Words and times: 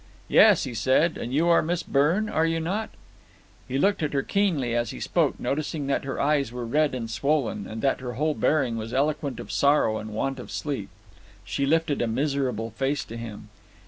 "Yes," 0.29 0.63
he 0.63 0.73
said; 0.73 1.15
"and 1.15 1.31
you 1.31 1.47
are 1.49 1.61
Miss 1.61 1.83
Byrne, 1.83 2.27
are 2.27 2.43
you 2.47 2.59
not?" 2.59 2.89
He 3.67 3.77
looked 3.77 4.01
at 4.01 4.13
her 4.13 4.23
keenly 4.23 4.73
as 4.73 4.89
he 4.89 4.99
spoke, 4.99 5.39
noticing 5.39 5.85
that 5.85 6.05
her 6.05 6.19
eyes 6.19 6.51
were 6.51 6.65
red 6.65 6.95
and 6.95 7.07
swollen, 7.07 7.67
and 7.67 7.83
that 7.83 7.99
her 7.99 8.13
whole 8.13 8.33
bearing 8.33 8.77
was 8.77 8.95
eloquent 8.95 9.39
of 9.39 9.51
sorrow 9.51 9.97
and 9.99 10.09
want 10.11 10.39
of 10.39 10.49
sleep. 10.49 10.89
She 11.45 11.67
lifted 11.67 12.01
a 12.01 12.07
miserable 12.07 12.71
face 12.71 13.05
to 13.05 13.15
him. 13.15 13.49